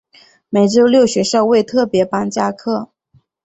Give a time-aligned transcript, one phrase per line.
[0.49, 2.89] 每周六学校为特別班加课